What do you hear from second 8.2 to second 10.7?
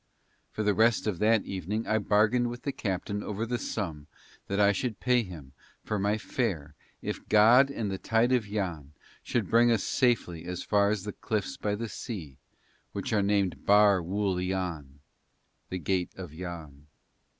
of Yann should bring us safely as